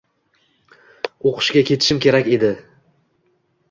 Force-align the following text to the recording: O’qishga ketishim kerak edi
O’qishga 1.33 1.65
ketishim 1.71 2.03
kerak 2.09 2.35
edi 2.39 2.55